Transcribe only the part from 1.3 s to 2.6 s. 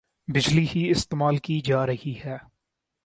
کی جارہی ھے